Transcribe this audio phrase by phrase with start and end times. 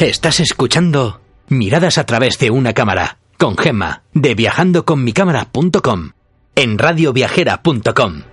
[0.00, 6.12] Estás escuchando Miradas a través de una cámara con Gemma de viajandoconmicámara.com
[6.54, 8.29] en radioviajera.com.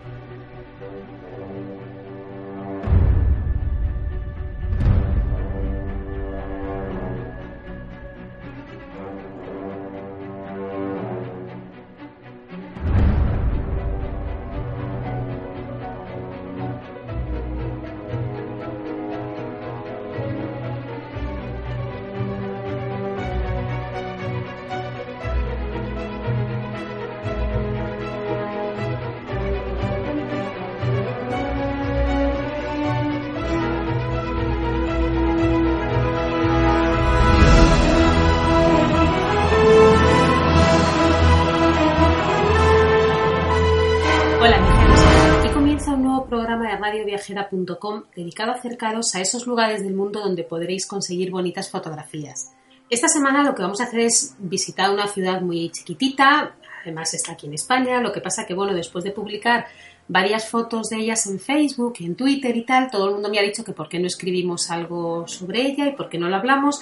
[47.18, 52.54] de radioviajera.com dedicado a acercaros a esos lugares del mundo donde podréis conseguir bonitas fotografías.
[52.90, 57.34] Esta semana lo que vamos a hacer es visitar una ciudad muy chiquitita, además está
[57.34, 59.68] aquí en España, lo que pasa que bueno, después de publicar
[60.08, 63.44] varias fotos de ellas en Facebook, en Twitter y tal, todo el mundo me ha
[63.44, 66.80] dicho que por qué no escribimos algo sobre ella y por qué no lo hablamos,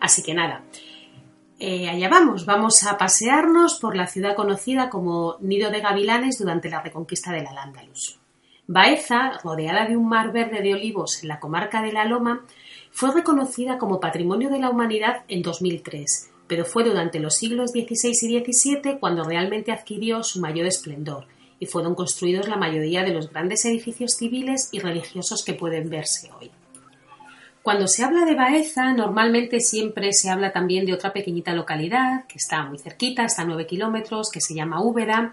[0.00, 0.62] así que nada.
[1.58, 6.70] Eh, allá vamos, vamos a pasearnos por la ciudad conocida como Nido de Gavilanes durante
[6.70, 8.20] la reconquista del Al-Ándalus.
[8.70, 12.44] Baeza, rodeada de un mar verde de olivos en la comarca de La Loma,
[12.90, 18.12] fue reconocida como Patrimonio de la Humanidad en 2003, pero fue durante los siglos XVI
[18.28, 21.24] y XVII cuando realmente adquirió su mayor esplendor
[21.58, 26.30] y fueron construidos la mayoría de los grandes edificios civiles y religiosos que pueden verse
[26.38, 26.50] hoy.
[27.62, 32.36] Cuando se habla de Baeza, normalmente siempre se habla también de otra pequeñita localidad que
[32.36, 35.32] está muy cerquita, está a 9 kilómetros, que se llama Úbeda.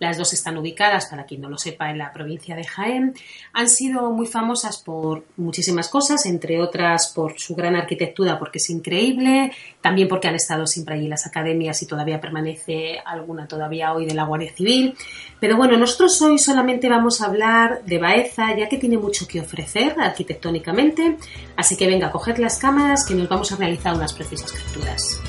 [0.00, 3.14] Las dos están ubicadas, para quien no lo sepa, en la provincia de Jaén.
[3.52, 8.70] Han sido muy famosas por muchísimas cosas, entre otras por su gran arquitectura, porque es
[8.70, 9.52] increíble,
[9.82, 14.14] también porque han estado siempre allí las academias y todavía permanece alguna todavía hoy de
[14.14, 14.94] la Guardia Civil.
[15.38, 19.42] Pero bueno, nosotros hoy solamente vamos a hablar de Baeza, ya que tiene mucho que
[19.42, 21.18] ofrecer arquitectónicamente.
[21.56, 25.20] Así que venga, coged las cámaras que nos vamos a realizar unas precisas capturas.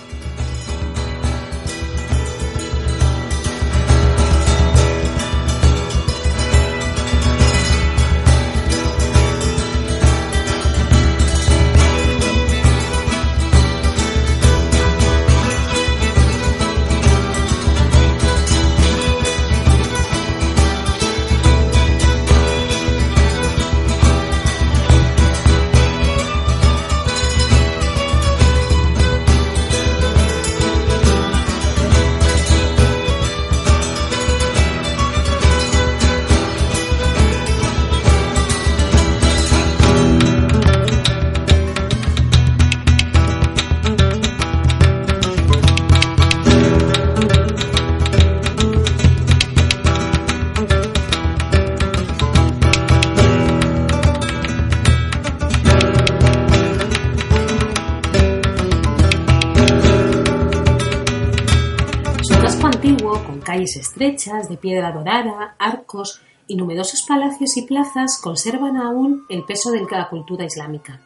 [63.64, 69.86] Estrechas, de piedra dorada, arcos y numerosos palacios y plazas, conservan aún el peso de
[69.90, 71.02] la cultura islámica.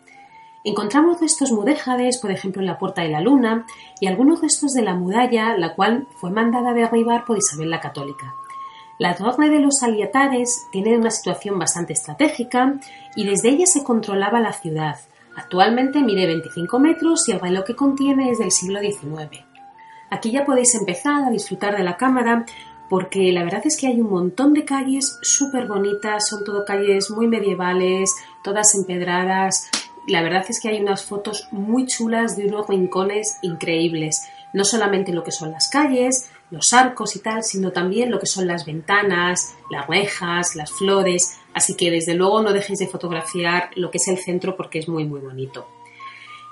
[0.64, 3.68] Encontramos restos mudéjades, por ejemplo, en la Puerta de la Luna,
[4.00, 8.34] y algunos restos de la muralla, la cual fue mandada derribar por Isabel la Católica.
[8.98, 12.80] La torre de los aliatares tiene una situación bastante estratégica
[13.16, 14.96] y desde ella se controlaba la ciudad.
[15.36, 19.55] Actualmente mide 25 metros y el reloj que contiene es del siglo XIX.
[20.16, 22.46] Aquí ya podéis empezar a disfrutar de la cámara
[22.88, 27.12] porque la verdad es que hay un montón de calles súper bonitas, son todo calles
[27.12, 29.70] muy medievales, todas empedradas.
[30.08, 34.22] La verdad es que hay unas fotos muy chulas de unos rincones increíbles.
[34.54, 38.26] No solamente lo que son las calles, los arcos y tal, sino también lo que
[38.26, 41.42] son las ventanas, las rejas, las flores.
[41.54, 44.88] Así que desde luego no dejéis de fotografiar lo que es el centro porque es
[44.88, 45.68] muy muy bonito.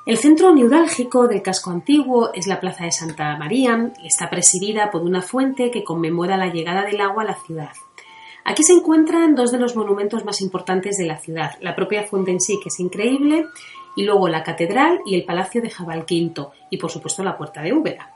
[0.06, 4.92] El centro neurálgico del casco antiguo es la Plaza de Santa María y está presidida
[4.92, 7.72] por una fuente que conmemora la llegada del agua a la ciudad.
[8.44, 12.32] Aquí se encuentran dos de los monumentos más importantes de la ciudad, la propia fuente
[12.32, 13.46] en sí, que es increíble,
[13.96, 17.72] y luego la catedral y el palacio de Jabalquinto, y por supuesto la puerta de
[17.72, 18.14] Úbeda.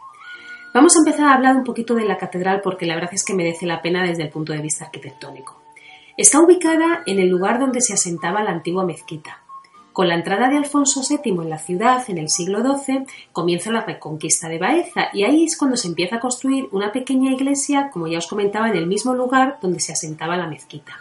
[0.73, 3.33] Vamos a empezar a hablar un poquito de la catedral porque la verdad es que
[3.33, 5.61] merece la pena desde el punto de vista arquitectónico.
[6.17, 9.46] Está ubicada en el lugar donde se asentaba la antigua mezquita.
[9.97, 13.81] Con la entrada de Alfonso VII en la ciudad en el siglo XII comienza la
[13.81, 18.07] reconquista de Baeza y ahí es cuando se empieza a construir una pequeña iglesia, como
[18.07, 20.99] ya os comentaba, en el mismo lugar donde se asentaba la mezquita.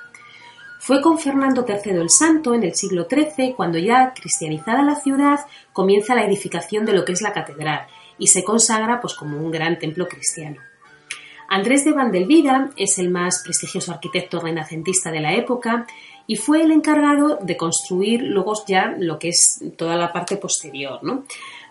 [0.80, 5.40] Fue con Fernando III el Santo en el siglo XIII cuando ya cristianizada la ciudad
[5.74, 9.50] comienza la edificación de lo que es la catedral y se consagra pues como un
[9.50, 10.62] gran templo cristiano.
[11.48, 15.86] Andrés de Vandelvida es el más prestigioso arquitecto renacentista de la época
[16.26, 21.00] y fue el encargado de construir luego ya lo que es toda la parte posterior.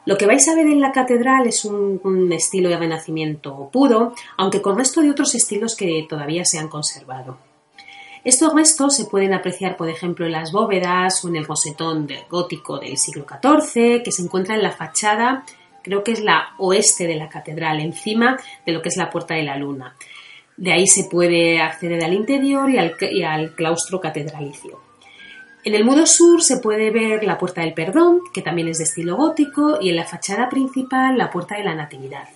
[0.05, 4.61] Lo que vais a ver en la catedral es un, estilo de renacimiento puro, aunque
[4.61, 7.37] con resto de otros estilos que todavía se han conservado.
[8.23, 12.79] Estos restos se pueden apreciar, por ejemplo, en las bóvedas o en el rosetón gótico
[12.79, 15.43] del siglo XIV, que se encuentra en la fachada
[15.85, 19.35] creo que es la oeste de la catedral, encima de lo que es la Puerta
[19.35, 19.95] de la Luna.
[20.57, 24.79] De ahí se puede acceder al interior y al, claustro catedralicio.
[25.63, 28.83] En el muro sur se puede ver la Puerta del Perdón, que también es de
[28.85, 32.29] estilo gótico, y en la fachada principal la Puerta de la Natividad.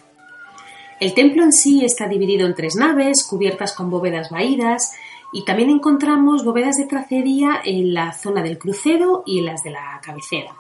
[1.00, 4.94] El templo en sí está dividido en tres naves, cubiertas con bóvedas vaídas,
[5.32, 9.70] y también encontramos bóvedas de tracería en la zona del crucero y en las de
[9.70, 10.56] la cabecera.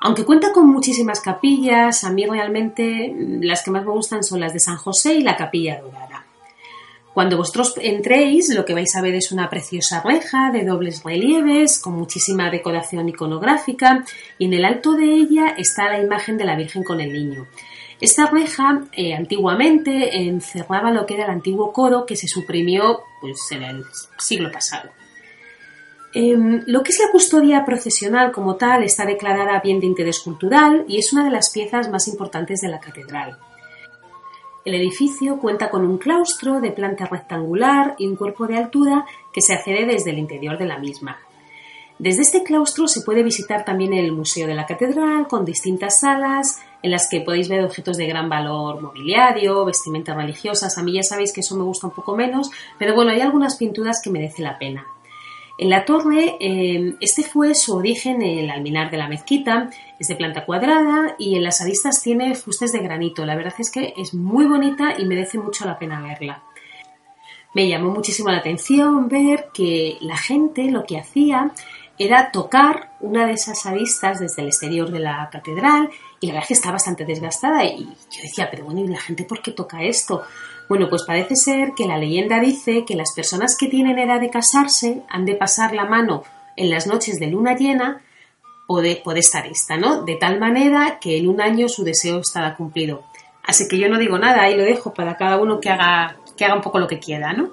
[0.00, 4.52] Aunque cuenta con muchísimas capillas, a mí realmente las que más me gustan son las
[4.52, 6.25] de San José y la Capilla Dorada.
[7.16, 11.78] Cuando vosotros entréis, lo que vais a ver es una preciosa reja de dobles relieves,
[11.78, 14.04] con muchísima decoración iconográfica,
[14.36, 17.46] y en el alto de ella está la imagen de la Virgen con el Niño.
[18.02, 23.38] Esta reja eh, antiguamente encerraba lo que era el antiguo coro que se suprimió pues,
[23.50, 23.84] en el
[24.18, 24.90] siglo pasado.
[26.12, 30.84] Em, lo que es la custodia procesional como tal está declarada bien de interés cultural
[30.86, 33.38] y es una de las piezas más importantes de la catedral.
[34.66, 39.40] El edificio cuenta con un claustro de planta rectangular y un cuerpo de altura que
[39.40, 41.20] se accede desde el interior de la misma.
[42.00, 46.60] Desde este claustro se puede visitar también el Museo de la Catedral con distintas salas
[46.82, 50.76] en las que podéis ver objetos de gran valor mobiliario, vestimentas religiosas.
[50.76, 53.54] A mí ya sabéis que eso me gusta un poco menos, pero bueno, hay algunas
[53.54, 54.84] pinturas que merece la pena.
[55.58, 60.14] En la torre, eh, este fue su origen el alminar de la mezquita, es de
[60.14, 63.24] planta cuadrada y en las aristas tiene fustes de granito.
[63.24, 66.42] La verdad es que es muy bonita y merece mucho la pena verla.
[67.54, 71.52] Me llamó muchísimo la atención ver que la gente lo que hacía
[71.98, 75.90] era tocar una de esas aristas desde el exterior de la catedral
[76.20, 79.00] y la verdad es que está bastante desgastada y yo decía, pero bueno, ¿y la
[79.00, 80.22] gente por qué toca esto?
[80.68, 84.30] Bueno, pues parece ser que la leyenda dice que las personas que tienen edad de
[84.30, 86.24] casarse han de pasar la mano
[86.56, 88.02] en las noches de luna llena
[88.66, 90.02] o de, por esta arista, ¿no?
[90.02, 93.04] De tal manera que en un año su deseo estará cumplido.
[93.44, 96.44] Así que yo no digo nada, ahí lo dejo para cada uno que haga, que
[96.44, 97.52] haga un poco lo que quiera, ¿no?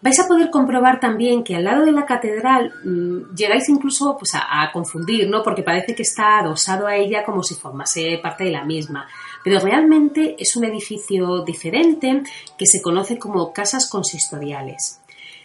[0.00, 4.32] Vais a poder comprobar también que al lado de la catedral mm, llegáis incluso pues,
[4.34, 5.42] a, confundir, ¿no?
[5.42, 9.06] Porque parece que está adosado a ella como si formase parte de la misma
[9.48, 12.22] pero realmente es un edificio diferente
[12.56, 15.00] que se conoce como casas consistoriales.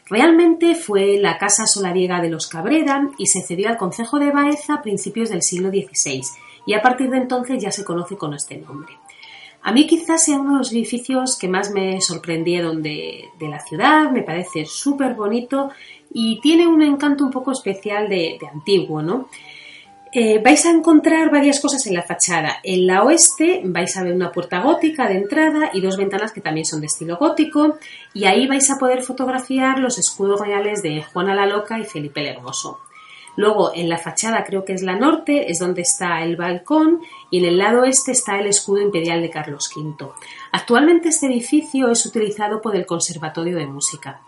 [0.05, 4.75] Realmente fue la casa solariega de los Cabrera y se cedió al Concejo de Baeza
[4.75, 6.21] a principios del siglo XVI
[6.65, 8.93] y a partir de entonces ya se conoce con este nombre.
[9.63, 14.11] A mí quizás sea uno de los edificios que más me sorprendieron de, la ciudad,
[14.11, 15.71] me parece súper bonito
[16.13, 19.29] y tiene un encanto un poco especial de, de antiguo, ¿no?
[20.15, 22.57] Eh, vais a encontrar varias cosas en la fachada.
[22.61, 26.41] En la oeste vais a ver una puerta gótica de entrada y dos ventanas que
[26.41, 27.79] también son de estilo gótico
[28.13, 32.21] y ahí vais a poder fotografiar los escudos reales de Juana la Loca y Felipe
[32.21, 32.79] el Hermoso.
[33.35, 37.39] Luego en la fachada creo que es la norte, es donde está el balcón y
[37.39, 40.11] en el lado este está el escudo imperial de Carlos V.
[40.51, 44.21] Actualmente este edificio es utilizado por el Conservatorio de Música.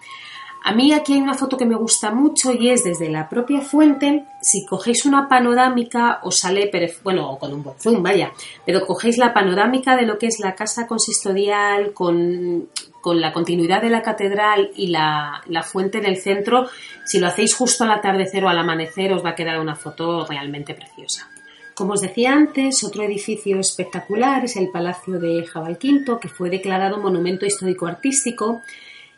[0.67, 3.61] A mí aquí hay una foto que me gusta mucho y es desde la propia
[3.61, 4.25] fuente.
[4.41, 6.71] Si cogéis una panorámica os sale,
[7.03, 8.31] bueno, con un buen vaya,
[8.65, 12.67] pero cogéis la panorámica de lo que es la casa consistorial con,
[13.13, 16.67] la continuidad de la catedral y la, la, fuente en el centro.
[17.05, 20.25] Si lo hacéis justo al atardecer o al amanecer os va a quedar una foto
[20.25, 21.29] realmente preciosa.
[21.75, 26.99] Como os decía antes, otro edificio espectacular es el Palacio de Jabalquinto, que fue declarado
[26.99, 28.61] Monumento Histórico Artístico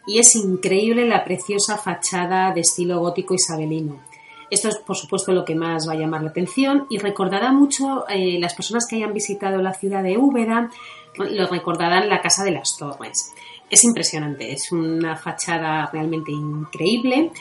[0.08, 4.02] y es increíble la preciosa fachada de estilo gótico isabelino.
[4.50, 8.08] Esto es, por supuesto, lo que más va a llamar la atención y recordará mucho
[8.08, 10.72] eh, las personas que hayan visitado la ciudad de Úbeda,
[11.18, 13.34] lo recordarán la Casa de las Torres.
[13.70, 17.32] Es impresionante, es una fachada realmente increíble.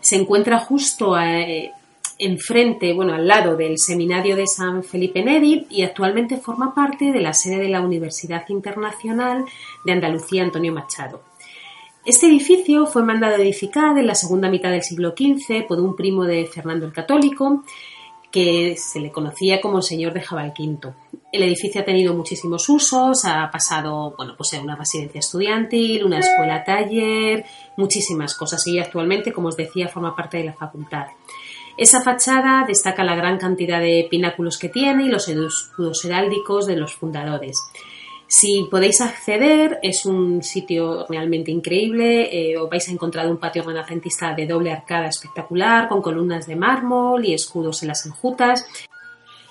[0.00, 1.72] Se encuentra justo eh,
[2.18, 7.20] enfrente, bueno, al lado del Seminario de San Felipe Neri y actualmente forma parte de
[7.20, 9.44] la sede de la Universidad Internacional
[9.84, 11.22] de Andalucía Antonio Machado.
[12.04, 16.24] Este edificio fue mandado edificar en la segunda mitad del siglo XV por un primo
[16.24, 17.64] de Fernando el Católico.
[18.30, 20.94] Que se le conocía como el señor de Jabalquinto.
[21.32, 26.20] El edificio ha tenido muchísimos usos, ha pasado, bueno, pues a una residencia estudiantil, una
[26.20, 27.44] escuela taller,
[27.76, 31.06] muchísimas cosas y actualmente, como os decía, forma parte de la facultad.
[31.76, 36.76] Esa fachada destaca la gran cantidad de pináculos que tiene y los escudos heráldicos de
[36.76, 37.58] los fundadores.
[38.28, 42.28] Si podéis acceder, es un sitio realmente increíble.
[42.32, 46.56] Eh, os vais a encontrar un patio renacentista de doble arcada espectacular, con columnas de
[46.56, 48.66] mármol y escudos en las enjutas.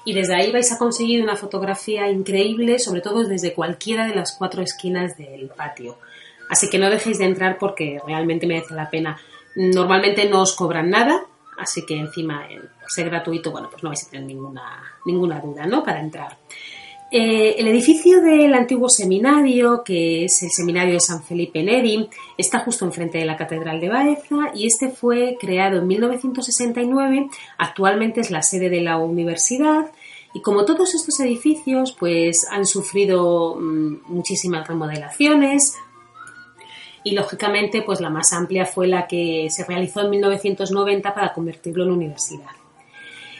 [0.04, 4.36] Y desde ahí vais a conseguir una fotografía increíble, sobre todo desde cualquiera de las
[4.38, 5.98] cuatro esquinas del patio.
[6.50, 9.18] Así que no dejéis de entrar porque realmente merece la pena.
[9.56, 11.26] Normalmente no os cobran nada,
[11.58, 15.66] así que encima el ser gratuito, bueno, pues no vais a tener ninguna, ninguna duda,
[15.66, 15.84] ¿no?
[15.84, 16.38] Para entrar.
[17.18, 22.60] Eh, el edificio del antiguo seminario, que es el seminario de San Felipe Neri, está
[22.60, 27.30] justo enfrente de la Catedral de Baeza y este fue creado en 1969.
[27.58, 29.90] Actualmente es la sede de la universidad
[30.34, 35.78] y como todos estos edificios, pues han sufrido mm, muchísimas remodelaciones,
[37.06, 41.86] y lógicamente pues la más amplia fue la que se realizó en 1990 para convertirlo
[41.86, 42.65] en universidad.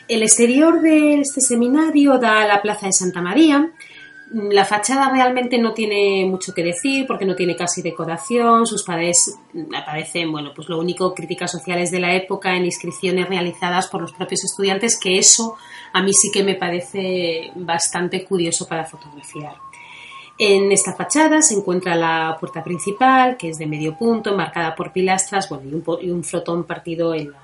[0.08, 3.72] El exterior de este seminario da a la Plaza de Santa María.
[4.32, 9.38] La fachada realmente no tiene mucho que decir porque no tiene casi decoración, sus paredes
[9.76, 14.14] aparecen, bueno, pues lo único críticas sociales de la época en inscripciones realizadas por los
[14.14, 15.56] propios estudiantes, que eso
[15.94, 19.56] a mí sí que me parece bastante curioso para fotografiar.
[20.38, 24.92] En esta fachada se encuentra la puerta principal, que es de medio punto, marcada por
[24.92, 27.40] pilastras bueno, y, un, flotón partido en la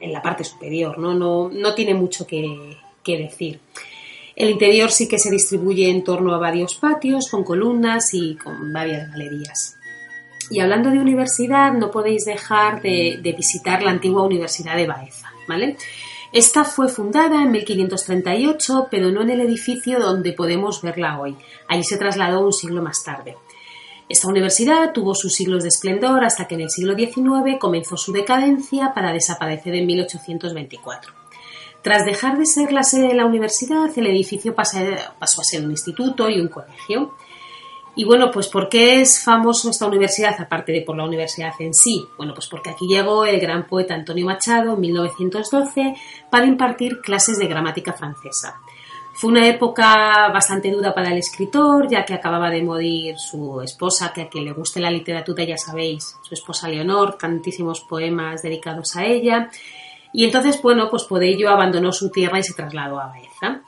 [0.00, 1.14] en la parte superior, ¿no?
[1.14, 3.60] No, no tiene mucho que, decir.
[4.36, 8.72] El interior sí que se distribuye en torno a varios patios con columnas y con
[8.72, 9.76] varias galerías.
[10.50, 15.76] Y hablando de universidad, no podéis dejar de, visitar la antigua Universidad de Baeza, ¿vale?
[16.32, 21.36] Esta fue fundada en 1538, pero no en el edificio donde podemos verla hoy.
[21.68, 23.36] Allí se trasladó un siglo más tarde.
[24.10, 28.10] Esta universidad tuvo sus siglos de esplendor hasta que en el siglo XIX comenzó su
[28.10, 31.12] decadencia para desaparecer en 1824.
[31.80, 34.80] Tras dejar de ser la sede de la universidad, el edificio pasó
[35.20, 37.14] a ser un instituto y un colegio.
[37.94, 41.72] Y bueno, pues ¿por qué es famoso esta universidad, aparte de por la universidad en
[41.72, 42.04] sí?
[42.16, 45.94] Bueno, pues porque aquí llegó el gran poeta Antonio Machado en 1912
[46.28, 48.60] para impartir clases de gramática francesa.
[49.20, 54.14] Fue una época bastante dura para el escritor, ya que acababa de morir su esposa,
[54.14, 58.96] que a quien le guste la literatura ya sabéis, su esposa Leonor, tantísimos poemas dedicados
[58.96, 59.50] a ella.
[60.14, 63.60] Y entonces, bueno, pues por ello abandonó su tierra y se trasladó a Baeza.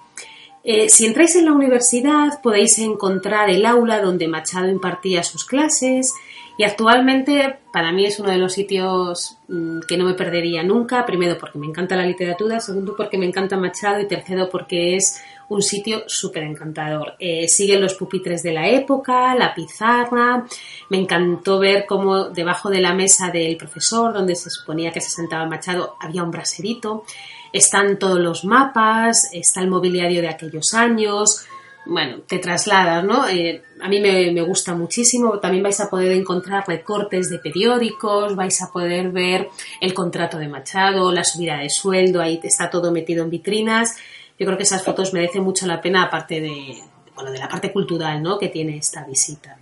[0.64, 6.14] Eh, si entráis en la universidad podéis encontrar el aula donde Machado impartía sus clases
[6.56, 11.06] y actualmente para mí es uno de los sitios mm, que no me perdería nunca,
[11.06, 15.23] primero porque me encanta la literatura, segundo porque me encanta Machado y tercero porque es
[15.49, 17.14] un sitio súper encantador.
[17.18, 20.47] Eh, siguen los pupitres de la época, la pizarra.
[20.90, 25.11] Me encantó ver cómo debajo de la mesa del profesor, donde se suponía que se
[25.11, 27.04] sentaba Machado, había un braserito.
[27.52, 31.47] Están todos los mapas, está el mobiliario de aquellos años.
[31.84, 33.28] Bueno, te trasladas, ¿no?
[33.28, 35.40] Eh, a mí me, me, gusta muchísimo.
[35.40, 39.48] También vais a poder encontrar recortes de periódicos, vais a poder ver
[39.80, 43.96] el contrato de Machado, la subida de sueldo, ahí está todo metido en vitrinas
[44.42, 46.82] yo creo que esas fotos merecen mucho la pena, aparte de,
[47.14, 48.38] bueno, de la parte cultural ¿no?
[48.38, 49.56] que tiene esta visita.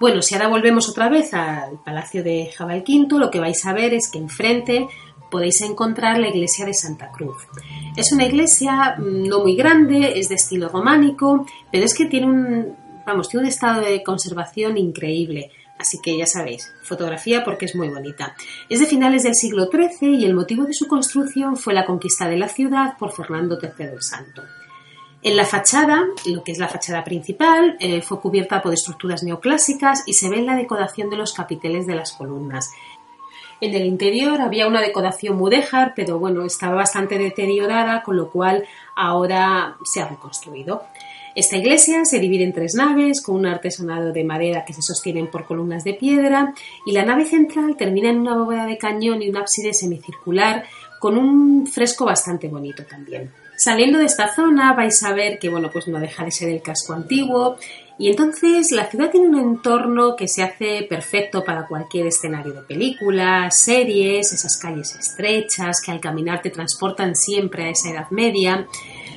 [0.00, 3.72] Bueno, si ahora volvemos otra vez al Palacio de Jabal Quinto, lo que vais a
[3.72, 4.88] ver es que enfrente
[5.30, 7.36] podéis encontrar la iglesia de Santa Cruz.
[7.96, 12.26] Es una iglesia mm, no muy grande, es de estilo románico, pero es que tiene
[12.26, 15.50] un, vamos, tiene un estado de conservación increíble.
[15.78, 18.34] Así que ya sabéis, fotografía porque es muy bonita.
[18.68, 22.28] Es de finales del siglo XIII y el motivo de su construcción fue la conquista
[22.28, 24.42] de la ciudad por Fernando III el Santo.
[25.20, 30.04] En la fachada, lo que es la fachada principal, eh, fue cubierta por estructuras neoclásicas
[30.06, 32.70] y se ve en la decoración de los capiteles de las columnas.
[33.60, 38.64] En el interior había una decoración mudéjar, pero bueno, estaba bastante deteriorada, con lo cual
[38.94, 40.84] ahora se ha reconstruido.
[41.34, 45.28] Esta iglesia se divide en tres naves con un artesonado de madera que se sostienen
[45.28, 46.52] por columnas de piedra
[46.84, 50.64] y la nave central termina en una bóveda de cañón y un ábside semicircular
[50.98, 53.30] con un fresco bastante bonito también.
[53.56, 56.62] Saliendo de esta zona vais a ver que bueno, pues no deja de ser el
[56.62, 57.56] casco antiguo
[57.98, 62.62] y entonces la ciudad tiene un entorno que se hace perfecto para cualquier escenario de
[62.62, 68.66] películas, series, esas calles estrechas que al caminar te transportan siempre a esa Edad Media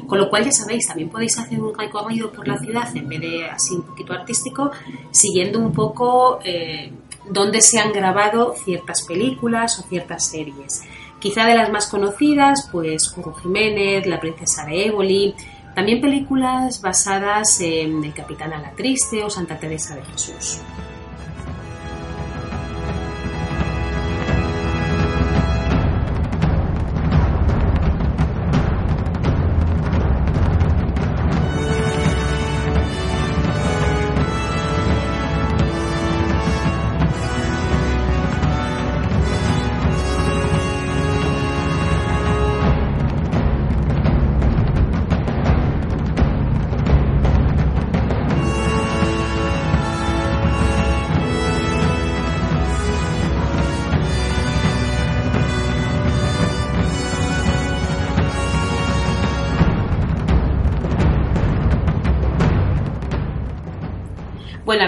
[0.08, 3.22] con lo cual ya sabéis, también podéis hacer un recorrido por la ciudad en vez
[3.22, 4.72] de así un poquito artístico,
[5.12, 6.92] siguiendo un poco eh,
[7.30, 10.84] dónde se han grabado ciertas películas o ciertas series.
[11.20, 15.36] Quizá de las más conocidas, pues Curro Jiménez, La princesa de Éboli,
[15.74, 20.62] también películas basadas en El capitán a la triste o Santa Teresa de Jesús.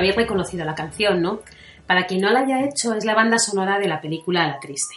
[0.04, 1.40] Habéis reconocido la canción, ¿no?
[1.88, 4.96] Para quien no la haya hecho, es la banda sonora de la película La Triste.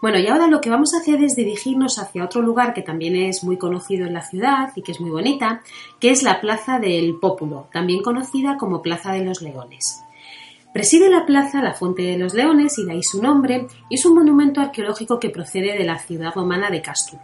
[0.00, 3.16] Bueno, y ahora lo que vamos a hacer es dirigirnos hacia otro lugar que también
[3.16, 5.62] es muy conocido en la ciudad y que es muy bonita,
[5.98, 10.04] que es la Plaza del Pópulo, también conocida como Plaza de los Leones.
[10.72, 14.04] Preside la plaza la Fuente de los Leones y de ahí su nombre, y es
[14.04, 17.18] un monumento arqueológico que procede de la ciudad romana de Castur.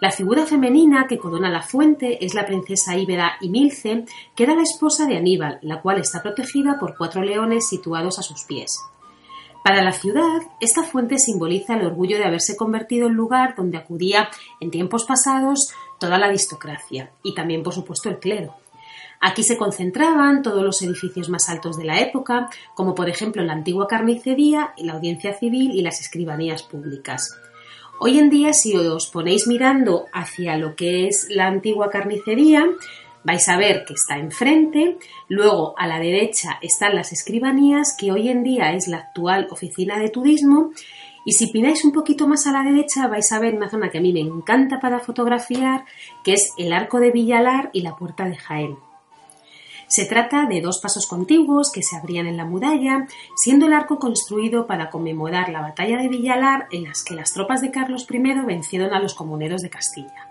[0.00, 4.04] La figura femenina que corona la fuente es la princesa Íbera Milce,
[4.36, 8.22] que era la esposa de Aníbal, la cual está protegida por cuatro leones situados a
[8.22, 8.78] sus pies.
[9.64, 14.28] Para la ciudad, esta fuente simboliza el orgullo de haberse convertido en lugar donde acudía
[14.60, 18.54] en tiempos pasados toda la aristocracia y también, por supuesto, el clero.
[19.20, 23.52] Aquí se concentraban todos los edificios más altos de la época, como por ejemplo la
[23.52, 27.36] antigua carnicería, la audiencia civil y las escribanías públicas.
[28.00, 32.64] Hoy en día, si os ponéis mirando hacia lo que es la antigua carnicería,
[33.24, 38.28] vais a ver que está enfrente, luego a la derecha están las escribanías, que hoy
[38.28, 40.70] en día es la actual oficina de turismo,
[41.24, 43.98] y si pináis un poquito más a la derecha vais a ver una zona que
[43.98, 45.84] a mí me encanta para fotografiar,
[46.22, 48.87] que es el arco de Villalar y la puerta de Jaén.
[49.88, 53.98] Se trata de dos pasos contiguos que se abrían en la muralla, siendo el arco
[53.98, 58.18] construido para conmemorar la batalla de Villalar en las que las tropas de Carlos I
[58.46, 60.28] vencieron a los comuneros de Castilla.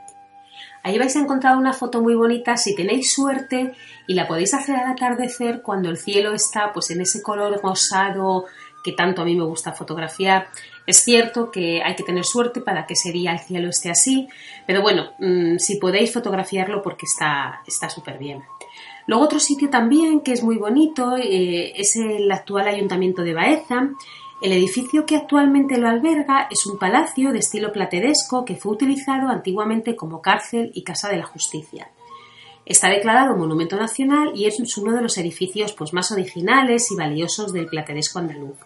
[0.83, 3.73] Ahí vais a encontrar una foto muy bonita si tenéis suerte
[4.07, 8.45] y la podéis hacer al atardecer cuando el cielo está pues en ese color rosado
[8.83, 10.47] que tanto a mí me gusta fotografiar.
[10.85, 14.29] Es cierto que hay que tener suerte para que ese día el cielo esté así,
[14.65, 18.43] pero bueno, mm, si podéis fotografiarlo porque está súper bien.
[19.07, 23.89] Luego otro sitio también que es muy bonito eh, es el actual Ayuntamiento de Baeza.
[24.41, 29.29] El edificio que actualmente lo alberga es un palacio de estilo plateresco que fue utilizado
[29.29, 31.89] antiguamente como cárcel y casa de la justicia.
[32.65, 37.53] Está declarado Monumento Nacional y es uno de los edificios pues, más originales y valiosos
[37.53, 38.57] del plateresco andaluz.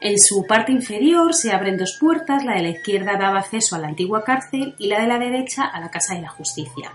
[0.00, 3.78] En su parte inferior se abren dos puertas, la de la izquierda daba acceso a
[3.78, 6.92] la antigua cárcel y la de la derecha a la Casa de la Justicia.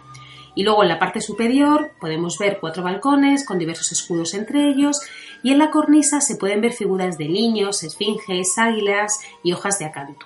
[0.57, 4.99] Y luego en la parte superior podemos ver cuatro balcones con diversos escudos entre ellos
[5.43, 9.85] y en la cornisa se pueden ver figuras de niños, esfinges, águilas y hojas de
[9.85, 10.25] acanto.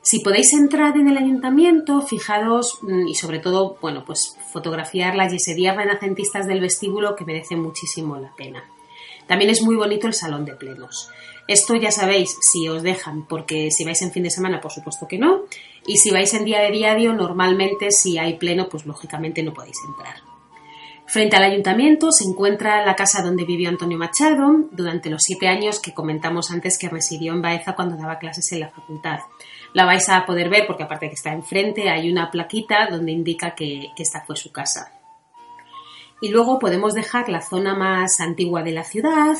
[0.00, 5.30] Si podéis entrar en el ayuntamiento, fijaros mm, y sobre todo, bueno, pues fotografiar las
[5.30, 8.64] yeserías renacentistas del vestíbulo que merecen muchísimo la pena.
[9.26, 11.10] También es muy bonito el salón de plenos.
[11.46, 15.06] Esto ya sabéis si os dejan, porque si vais en fin de semana, por supuesto
[15.06, 15.42] que no.
[15.86, 19.78] Y si vais en día de diario, normalmente si hay pleno, pues lógicamente no podéis
[19.86, 20.16] entrar.
[21.06, 25.78] Frente al ayuntamiento se encuentra la casa donde vivió Antonio Machado durante los siete años
[25.78, 29.20] que comentamos antes que residió en Baeza cuando daba clases en la facultad.
[29.74, 33.12] La vais a poder ver porque aparte de que está enfrente hay una plaquita donde
[33.12, 34.92] indica que, que esta fue su casa.
[36.22, 39.36] Y luego podemos dejar la zona más antigua de la ciudad,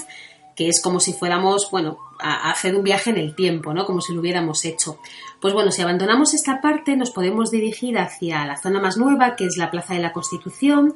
[0.54, 3.84] que es como si fuéramos, bueno, a, hacer un viaje en el tiempo, ¿no?
[3.84, 4.98] Como si lo hubiéramos hecho.
[5.40, 9.46] Pues bueno, si abandonamos esta parte, nos podemos dirigir hacia la zona más nueva, que
[9.46, 10.94] es la Plaza de la Constitución,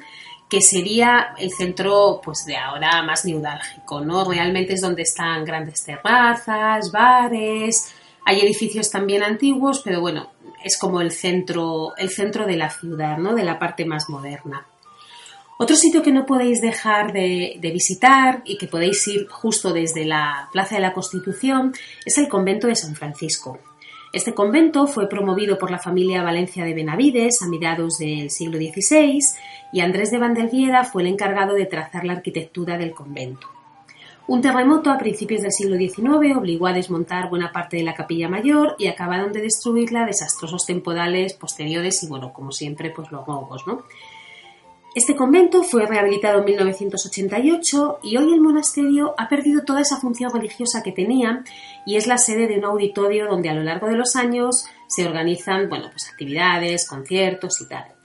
[0.49, 4.25] que sería el centro, pues de ahora más neurálgico, ¿no?
[4.25, 7.92] Realmente es donde están grandes terrazas, bares,
[8.25, 10.31] hay edificios también antiguos, pero bueno,
[10.62, 13.35] es como el centro, el centro de la ciudad, ¿no?
[13.35, 14.66] De la parte más moderna.
[15.61, 20.49] Otro sitio que no podéis dejar de, visitar y que podéis ir justo desde la
[20.53, 21.75] Plaza de la Constitución
[22.07, 23.59] es el convento de San Francisco.
[24.12, 29.18] Este convento fue promovido por la familia Valencia de Benavides a mediados del siglo XVI
[29.73, 33.49] y Andrés de Vandelviera fue el encargado de trazar la arquitectura del convento.
[34.29, 38.29] Un terremoto a principios del siglo XIX obligó a desmontar buena parte de la capilla
[38.29, 43.66] mayor y acabaron de destruirla desastrosos temporales posteriores y, bueno, como siempre, pues los robos,
[43.66, 43.83] ¿no?
[44.94, 50.33] Este convento fue rehabilitado en 1988 y hoy el monasterio ha perdido toda esa función
[50.33, 51.44] religiosa que tenía
[51.85, 55.07] y es la sede de un auditorio donde a lo largo de los años se
[55.07, 57.97] organizan bueno, pues actividades, conciertos y tal.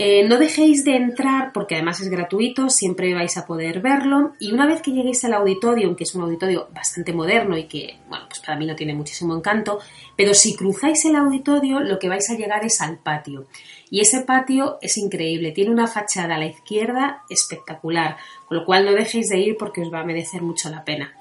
[0.00, 4.52] Eh, no dejéis de entrar porque además es gratuito, siempre vais a poder verlo y
[4.52, 8.26] una vez que lleguéis al auditorio, que es un auditorio bastante moderno y que, bueno,
[8.28, 9.80] pues para mí no tiene muchísimo encanto,
[10.16, 13.48] pero si cruzáis el auditorio lo que vais a llegar es al patio
[13.90, 18.84] y ese patio es increíble, tiene una fachada a la izquierda espectacular, con lo cual
[18.84, 21.12] no dejéis de ir porque os va a merecer mucho la pena.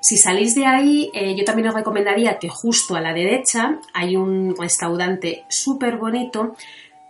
[0.00, 4.16] Si salís de ahí, eh, yo también os recomendaría que justo a la derecha hay
[4.16, 6.56] un restaurante súper bonito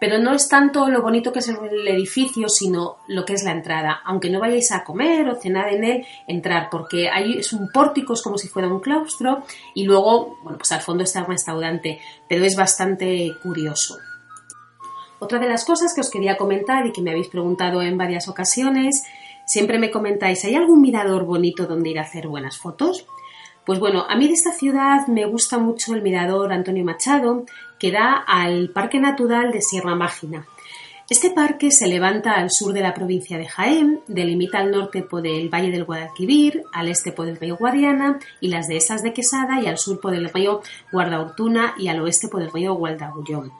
[0.03, 3.53] pero no es tanto lo bonito que es el edificio, sino lo que es la
[3.53, 4.01] entrada.
[4.05, 8.15] Aunque no vayáis a comer o cenar en él, entrar, porque ahí es un pórtico,
[8.15, 9.45] es como si fuera un claustro,
[9.77, 13.97] y luego, bueno, pues al fondo está el restaurante, pero es bastante curioso.
[15.21, 18.27] Otra de las cosas que os quería comentar y que me habéis preguntado en varias
[18.27, 19.05] ocasiones,
[19.47, 23.07] siempre me comentáis, ¿hay algún mirador bonito donde ir a hacer buenas fotos?
[23.65, 27.45] Pues bueno, a mí de esta ciudad me gusta mucho el mirador Antonio Machado,
[27.83, 30.47] que da al Parque Natural de Sierra Mágina.
[31.11, 35.27] Este parque se levanta al sur de la provincia de Jaén, delimita al norte por
[35.27, 39.61] el Valle del Guadalquivir, al este por el río Guadiana y las dehesas de Quesada
[39.61, 43.53] y al sur por el río Guardaortuna y al oeste por el río Gualdagullón.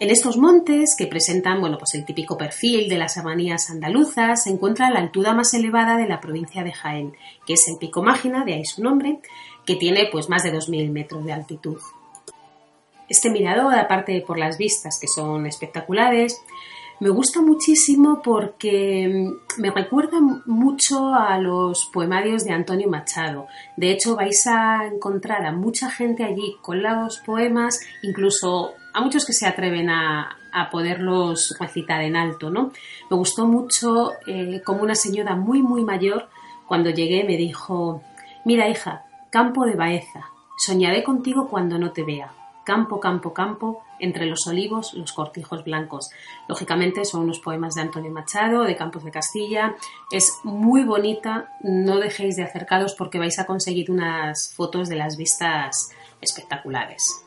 [0.00, 4.50] En estos montes, que presentan bueno, pues el típico perfil de las serranías andaluzas, se
[4.50, 7.12] encuentra la altura más elevada de la provincia de Jaén,
[7.46, 9.18] que es el Pico Mágina, de ahí su nombre,
[9.66, 11.76] que tiene pues más de 2.000 metros de altitud.
[13.08, 16.40] Este mirador, aparte por las vistas que son espectaculares,
[17.00, 23.46] me gusta muchísimo porque me recuerda mucho a los poemarios de Antonio Machado.
[23.76, 29.24] De hecho, vais a encontrar a mucha gente allí con los poemas, incluso a muchos
[29.24, 30.34] que se atreven a,
[30.72, 32.72] poderlos recitar en alto, ¿no?
[33.08, 36.28] Me gustó mucho eh, como una señora muy, muy mayor,
[36.66, 38.02] cuando llegué me dijo,
[38.44, 42.32] mira hija, campo de Baeza, soñaré contigo cuando no te vea.
[42.68, 46.10] Campo, campo, campo, entre los olivos, los cortijos blancos.
[46.48, 49.74] Lógicamente son unos poemas de Antonio Machado, de Campos de Castilla.
[50.10, 55.16] Es muy bonita, no dejéis de acercaros porque vais a conseguir unas fotos de las
[55.16, 57.24] vistas espectaculares.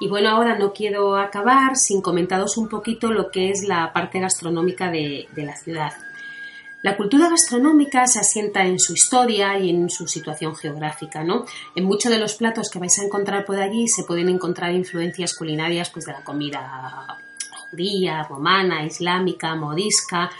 [0.00, 4.18] Y bueno, ahora no quiero acabar sin comentaros un poquito lo que es la parte
[4.18, 5.92] gastronómica de, de la ciudad.
[6.82, 11.44] La cultura gastronómica se asienta en su historia y en su situación geográfica, ¿no?
[11.76, 15.34] En muchos de los platos que vais a encontrar por allí se pueden encontrar influencias
[15.34, 17.18] culinarias pues, de la comida
[17.70, 20.30] judía, romana, islámica, modisca,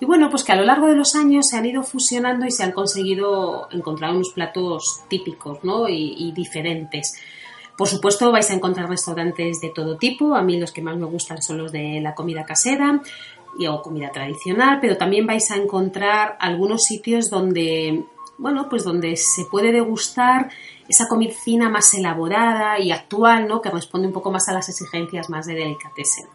[0.00, 2.52] y bueno, pues que a lo largo de los años se han ido fusionando y
[2.52, 5.88] se han conseguido encontrar unos platos típicos, ¿no?
[5.88, 7.18] y diferentes.
[7.78, 10.34] Por supuesto, vais a encontrar restaurantes de todo tipo.
[10.34, 13.00] A mí los que más me gustan son los de la comida casera
[13.68, 18.04] o comida tradicional, pero también vais a encontrar algunos sitios donde,
[18.38, 20.50] bueno, pues donde se puede degustar
[20.88, 23.60] esa comida más elaborada y actual, ¿no?
[23.60, 26.26] Que responde un poco más a las exigencias más de delicatessen.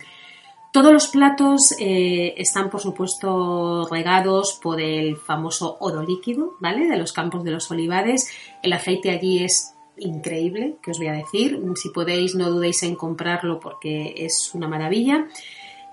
[0.72, 6.88] Todos los platos eh, están, por supuesto, regados por el famoso oro líquido, ¿vale?
[6.88, 8.32] De los campos de los olivares.
[8.64, 11.62] El aceite allí es increíble, que os voy a decir.
[11.76, 15.28] Si podéis, no dudéis en comprarlo porque es una maravilla.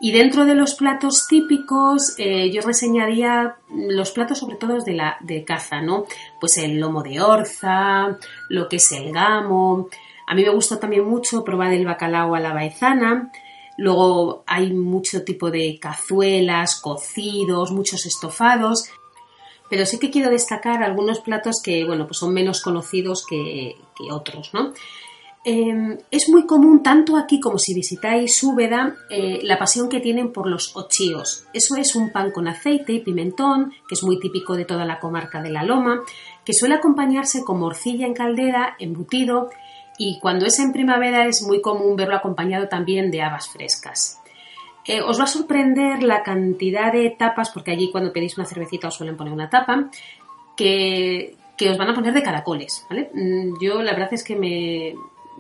[0.03, 5.19] Y dentro de los platos típicos, eh, yo reseñaría los platos sobre todo de, la,
[5.21, 6.07] de caza, ¿no?
[6.41, 8.17] Pues el lomo de orza,
[8.49, 9.91] lo que es el gamo.
[10.27, 13.31] A mí me gusta también mucho probar el bacalao a la baezana.
[13.77, 18.89] Luego hay mucho tipo de cazuelas, cocidos, muchos estofados.
[19.69, 24.11] Pero sí que quiero destacar algunos platos que, bueno, pues son menos conocidos que, que
[24.11, 24.73] otros, ¿no?
[25.43, 30.33] Em, es muy común, tanto aquí como si visitáis Úbeda, eh, la pasión que tienen
[30.33, 31.47] por los ochíos.
[31.55, 35.01] Eso es un pan con aceite y pimentón, que es muy típico de toda la
[35.01, 36.01] comarca de la Loma,
[36.45, 39.49] que suele acompañarse con morcilla en caldera, embutido,
[39.97, 44.21] y cuando es en primavera es muy común verlo acompañado también de habas frescas.
[44.87, 48.89] Eh, os va a sorprender la cantidad de tapas, porque allí cuando pedís una cervecita
[48.89, 49.91] os suelen poner una tapa,
[50.55, 52.87] que, que os van a poner de caracoles.
[52.91, 53.11] ¿vale?
[53.15, 54.95] Mm, yo la verdad es que me,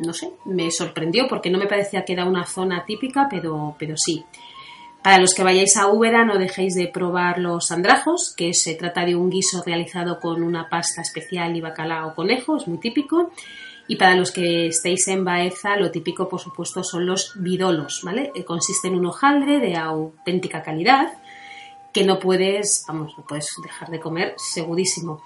[0.05, 3.95] no sé, me sorprendió porque no me parecía que era una zona típica, pero, pero
[3.97, 4.25] sí.
[5.03, 9.05] Para los que vayáis a Úbeda no dejéis de probar los andrajos, que se trata
[9.07, 13.31] de un guiso realizado con una pasta especial y bacalao conejo, es muy típico.
[13.89, 18.31] Y para los que estéis en Baeza, lo típico, por supuesto, son los vidolos, ¿vale?
[18.35, 21.15] Eh, consiste en un hojaldre de auténtica calidad
[21.93, 25.23] que no puedes, vamos, no puedes dejar de comer segurísimo.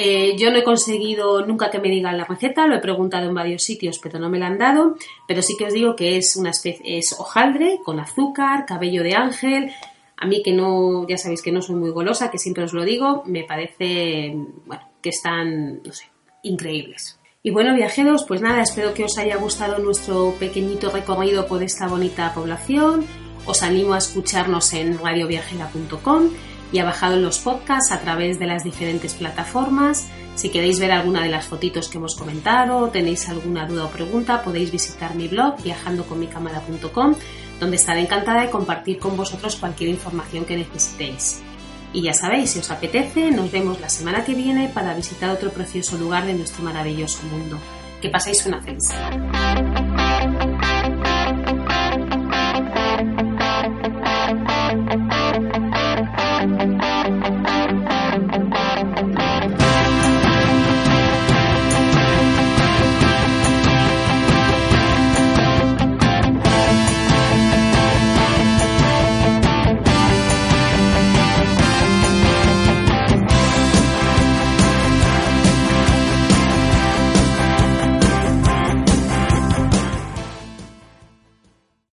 [0.00, 3.34] Eh, yo no he conseguido nunca que me digan la receta, lo he preguntado en
[3.34, 4.94] varios sitios, pero no me la han dado.
[5.26, 9.14] Pero sí que os digo que es una especie, es hojaldre con azúcar, cabello de
[9.14, 9.72] ángel,
[10.20, 12.84] A mí que no, ya sabéis que no soy muy golosa, que siempre os lo
[12.84, 14.34] digo, me parece,
[14.66, 16.06] bueno, que están, no sé,
[16.42, 17.18] increíbles.
[17.42, 21.88] Y bueno, viajeros, pues nada, espero que os haya gustado nuestro pequeñito recorrido por esta
[21.88, 23.04] bonita población.
[23.46, 26.30] Os animo a escucharnos en radioviajera.com
[26.72, 30.08] y a bajar los podcasts a través de las diferentes plataformas.
[30.34, 33.90] Si queréis ver alguna de las fotitos que hemos comentado o tenéis alguna duda o
[33.90, 37.14] pregunta, podéis visitar mi blog viajandoconmicámara.com,
[37.58, 41.42] donde estaré encantada de compartir con vosotros cualquier información que necesitéis.
[41.92, 45.50] Y ya sabéis, si os apetece, nos vemos la semana que viene para visitar otro
[45.50, 47.58] precioso lugar de nuestro maravilloso mundo.
[48.00, 48.92] Que paséis una feliz.